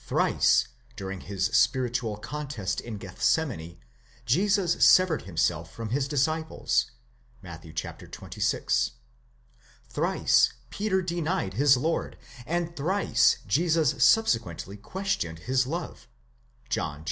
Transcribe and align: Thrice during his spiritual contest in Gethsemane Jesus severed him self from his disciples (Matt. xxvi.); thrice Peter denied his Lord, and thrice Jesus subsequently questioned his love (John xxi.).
Thrice 0.00 0.66
during 0.96 1.20
his 1.20 1.46
spiritual 1.56 2.16
contest 2.16 2.80
in 2.80 2.96
Gethsemane 2.98 3.78
Jesus 4.26 4.72
severed 4.84 5.22
him 5.22 5.36
self 5.36 5.72
from 5.72 5.90
his 5.90 6.08
disciples 6.08 6.90
(Matt. 7.42 7.62
xxvi.); 7.62 8.90
thrice 9.88 10.52
Peter 10.70 11.00
denied 11.00 11.54
his 11.54 11.76
Lord, 11.76 12.18
and 12.44 12.74
thrice 12.74 13.38
Jesus 13.46 14.02
subsequently 14.02 14.76
questioned 14.76 15.38
his 15.46 15.64
love 15.64 16.08
(John 16.68 17.04
xxi.). 17.04 17.06